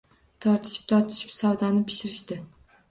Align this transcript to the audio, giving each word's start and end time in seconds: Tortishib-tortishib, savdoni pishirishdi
Tortishib-tortishib, 0.45 1.37
savdoni 1.43 1.87
pishirishdi 1.93 2.45